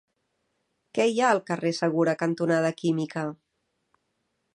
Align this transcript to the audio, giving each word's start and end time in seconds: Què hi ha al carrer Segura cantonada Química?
Què 0.97 1.05
hi 1.09 1.19
ha 1.19 1.27
al 1.33 1.41
carrer 1.49 1.71
Segura 1.79 2.15
cantonada 2.21 2.73
Química? 2.81 3.27